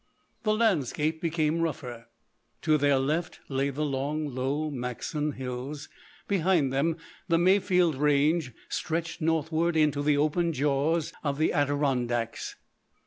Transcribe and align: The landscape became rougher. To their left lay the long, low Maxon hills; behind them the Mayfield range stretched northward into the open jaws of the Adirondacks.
The 0.41 0.55
landscape 0.55 1.21
became 1.21 1.61
rougher. 1.61 2.07
To 2.63 2.75
their 2.79 2.97
left 2.97 3.39
lay 3.49 3.69
the 3.69 3.85
long, 3.85 4.33
low 4.33 4.71
Maxon 4.71 5.33
hills; 5.33 5.89
behind 6.27 6.73
them 6.73 6.97
the 7.27 7.37
Mayfield 7.37 7.93
range 7.95 8.51
stretched 8.67 9.21
northward 9.21 9.77
into 9.77 10.01
the 10.01 10.17
open 10.17 10.53
jaws 10.53 11.13
of 11.23 11.37
the 11.37 11.53
Adirondacks. 11.53 12.55